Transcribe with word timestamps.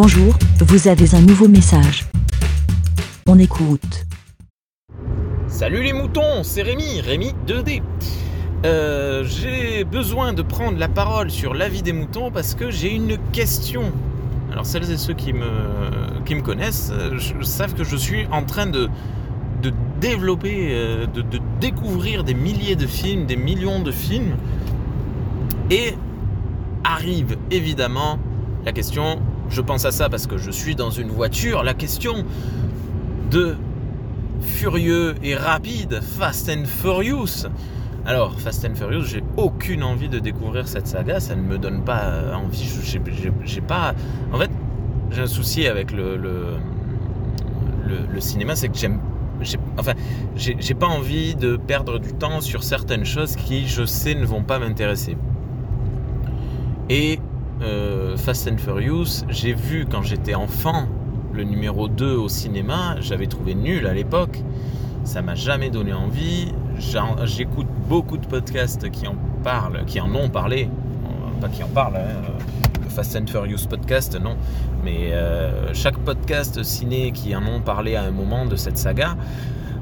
Bonjour, 0.00 0.32
vous 0.60 0.86
avez 0.86 1.16
un 1.16 1.20
nouveau 1.22 1.48
message. 1.48 2.06
On 3.26 3.36
écoute. 3.36 4.06
Salut 5.48 5.82
les 5.82 5.92
moutons, 5.92 6.44
c'est 6.44 6.62
Rémi, 6.62 7.00
Rémi 7.00 7.32
2D. 7.48 7.82
Euh, 8.64 9.24
j'ai 9.24 9.82
besoin 9.82 10.34
de 10.34 10.42
prendre 10.42 10.78
la 10.78 10.86
parole 10.86 11.32
sur 11.32 11.52
la 11.52 11.68
vie 11.68 11.82
des 11.82 11.92
moutons 11.92 12.30
parce 12.30 12.54
que 12.54 12.70
j'ai 12.70 12.94
une 12.94 13.18
question. 13.32 13.92
Alors 14.52 14.66
celles 14.66 14.88
et 14.88 14.96
ceux 14.96 15.14
qui 15.14 15.32
me, 15.32 16.42
connaissent 16.42 16.92
euh, 16.92 17.18
savent 17.42 17.74
que 17.74 17.82
je 17.82 17.96
suis 17.96 18.24
en 18.30 18.44
train 18.44 18.66
de, 18.66 18.88
développer, 20.00 20.68
euh, 20.74 21.06
de 21.06 21.40
découvrir 21.60 22.22
des 22.22 22.34
milliers 22.34 22.76
de 22.76 22.86
films, 22.86 23.26
des 23.26 23.34
millions 23.34 23.80
de 23.80 23.90
films. 23.90 24.36
Et 25.72 25.96
arrive 26.84 27.36
évidemment 27.50 28.20
la 28.64 28.70
question, 28.70 29.18
je 29.50 29.60
pense 29.60 29.84
à 29.84 29.90
ça 29.90 30.08
parce 30.08 30.26
que 30.26 30.38
je 30.38 30.50
suis 30.50 30.74
dans 30.74 30.90
une 30.90 31.08
voiture, 31.08 31.62
la 31.62 31.74
question 31.74 32.24
de 33.30 33.56
furieux 34.40 35.14
et 35.22 35.34
rapide 35.34 36.00
Fast 36.02 36.50
and 36.50 36.64
Furious. 36.66 37.46
Alors, 38.06 38.38
Fast 38.40 38.64
and 38.64 38.74
Furious, 38.74 39.04
j'ai 39.04 39.22
aucune 39.36 39.82
envie 39.82 40.08
de 40.08 40.18
découvrir 40.18 40.66
cette 40.66 40.86
saga, 40.86 41.20
ça 41.20 41.36
ne 41.36 41.42
me 41.42 41.58
donne 41.58 41.82
pas 41.82 42.04
euh, 42.04 42.34
envie, 42.34 42.66
j'ai 43.44 43.60
pas... 43.60 43.94
En 44.32 44.38
fait, 44.38 44.50
j'ai 45.10 45.22
un 45.22 45.26
souci 45.26 45.66
avec 45.66 45.92
le, 45.92 46.16
le, 46.16 48.20
cinéma, 48.20 48.56
c'est 48.56 48.68
que 48.68 48.78
j'aime... 48.78 48.98
j'ai- 49.42 49.58
Enfin, 49.78 49.92
j'ai 50.36 50.74
pas 50.74 50.86
envie 50.86 51.34
de 51.34 51.56
perdre 51.56 51.98
du 51.98 52.14
temps 52.14 52.40
sur 52.40 52.64
certaines 52.64 53.04
choses 53.04 53.36
qui, 53.36 53.66
je 53.66 53.84
sais, 53.84 54.14
ne 54.14 54.24
vont 54.24 54.42
pas 54.42 54.58
m'intéresser. 54.58 55.16
Et 56.88 57.18
euh, 57.62 58.16
Fast 58.16 58.48
and 58.48 58.58
Furious, 58.58 59.24
j'ai 59.28 59.52
vu 59.52 59.86
quand 59.90 60.02
j'étais 60.02 60.34
enfant 60.34 60.86
le 61.32 61.44
numéro 61.44 61.88
2 61.88 62.16
au 62.16 62.28
cinéma, 62.28 62.96
j'avais 63.00 63.26
trouvé 63.26 63.54
nul 63.54 63.86
à 63.86 63.94
l'époque. 63.94 64.42
Ça 65.04 65.22
m'a 65.22 65.34
jamais 65.34 65.70
donné 65.70 65.92
envie. 65.92 66.52
J'écoute 67.24 67.66
beaucoup 67.88 68.18
de 68.18 68.26
podcasts 68.26 68.90
qui 68.90 69.06
en 69.06 69.16
parlent, 69.42 69.84
qui 69.86 70.00
en 70.00 70.14
ont 70.14 70.28
parlé. 70.28 70.68
Euh, 70.68 71.40
Pas 71.40 71.48
qui 71.48 71.62
en 71.62 71.68
parlent, 71.68 71.96
hein, 71.96 72.24
euh, 72.24 72.82
le 72.84 72.88
Fast 72.90 73.16
and 73.16 73.26
Furious 73.26 73.66
podcast, 73.68 74.18
non. 74.20 74.36
Mais 74.84 75.12
chaque 75.74 75.98
podcast 75.98 76.62
ciné 76.62 77.12
qui 77.12 77.34
en 77.34 77.44
ont 77.46 77.60
parlé 77.60 77.96
à 77.96 78.04
un 78.04 78.10
moment 78.10 78.46
de 78.46 78.56
cette 78.56 78.78
saga, 78.78 79.16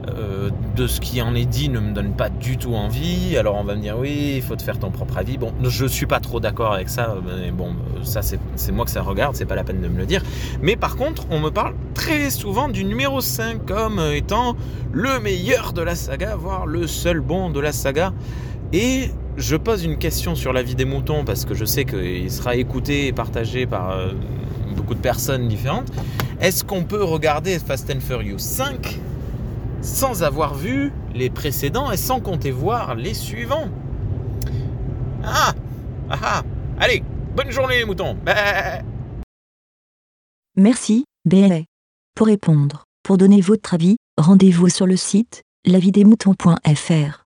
euh, 0.08 0.50
de 0.76 0.86
ce 0.86 1.00
qui 1.00 1.20
en 1.20 1.34
est 1.34 1.46
dit 1.46 1.68
ne 1.68 1.80
me 1.80 1.92
donne 1.92 2.12
pas 2.12 2.28
du 2.28 2.56
tout 2.56 2.74
envie. 2.74 3.36
Alors 3.36 3.56
on 3.56 3.64
va 3.64 3.74
me 3.74 3.80
dire 3.80 3.98
oui, 3.98 4.34
il 4.36 4.42
faut 4.42 4.56
te 4.56 4.62
faire 4.62 4.78
ton 4.78 4.90
propre 4.90 5.18
avis. 5.18 5.38
Bon, 5.38 5.52
je 5.62 5.86
suis 5.86 6.06
pas 6.06 6.20
trop 6.20 6.40
d'accord 6.40 6.72
avec 6.72 6.88
ça. 6.88 7.16
Mais 7.24 7.50
bon, 7.50 7.74
ça 8.02 8.22
c'est 8.22 8.38
c'est 8.54 8.72
moi 8.72 8.84
que 8.84 8.90
ça 8.90 9.02
regarde, 9.02 9.34
c'est 9.36 9.46
pas 9.46 9.54
la 9.54 9.64
peine 9.64 9.80
de 9.80 9.88
me 9.88 9.98
le 9.98 10.06
dire. 10.06 10.22
Mais 10.62 10.76
par 10.76 10.96
contre, 10.96 11.26
on 11.30 11.40
me 11.40 11.50
parle 11.50 11.74
très 11.94 12.30
souvent 12.30 12.68
du 12.68 12.84
numéro 12.84 13.20
5 13.20 13.64
comme 13.66 14.00
étant 14.14 14.56
le 14.92 15.18
meilleur 15.20 15.72
de 15.72 15.82
la 15.82 15.94
saga, 15.94 16.36
voire 16.36 16.66
le 16.66 16.86
seul 16.86 17.20
bon 17.20 17.50
de 17.50 17.60
la 17.60 17.72
saga. 17.72 18.12
Et 18.72 19.10
je 19.36 19.56
pose 19.56 19.84
une 19.84 19.98
question 19.98 20.34
sur 20.34 20.52
la 20.52 20.62
vie 20.62 20.74
des 20.74 20.84
moutons 20.84 21.24
parce 21.24 21.44
que 21.44 21.54
je 21.54 21.64
sais 21.64 21.84
qu'il 21.84 22.30
sera 22.30 22.56
écouté 22.56 23.06
et 23.06 23.12
partagé 23.12 23.66
par 23.66 23.90
euh, 23.90 24.12
beaucoup 24.76 24.94
de 24.94 25.00
personnes 25.00 25.48
différentes. 25.48 25.92
Est-ce 26.40 26.64
qu'on 26.64 26.84
peut 26.84 27.02
regarder 27.02 27.58
Fast 27.58 27.90
and 27.90 28.00
Furious 28.00 28.38
5 28.38 28.98
sans 29.86 30.22
avoir 30.22 30.54
vu 30.54 30.92
les 31.14 31.30
précédents 31.30 31.90
et 31.92 31.96
sans 31.96 32.20
compter 32.20 32.50
voir 32.50 32.94
les 32.96 33.14
suivants 33.14 33.68
Ah 35.24 35.54
Ah 36.10 36.18
ah 36.22 36.42
Allez, 36.78 37.02
bonne 37.34 37.50
journée 37.50 37.78
les 37.78 37.84
moutons 37.84 38.14
Bah. 38.24 38.82
Merci, 40.56 41.04
BLA. 41.24 41.60
Pour 42.14 42.26
répondre, 42.26 42.84
pour 43.02 43.16
donner 43.18 43.40
votre 43.40 43.74
avis, 43.74 43.96
rendez-vous 44.18 44.68
sur 44.68 44.86
le 44.86 44.96
site 44.96 45.42
lavidemouton.fr. 45.66 47.25